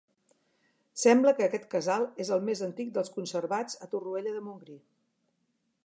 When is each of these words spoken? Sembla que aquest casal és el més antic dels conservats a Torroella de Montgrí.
Sembla 1.01 1.33
que 1.39 1.45
aquest 1.47 1.67
casal 1.75 2.07
és 2.25 2.31
el 2.37 2.41
més 2.49 2.65
antic 2.69 2.91
dels 2.97 3.13
conservats 3.19 3.79
a 3.87 3.91
Torroella 3.95 4.35
de 4.41 4.45
Montgrí. 4.49 4.81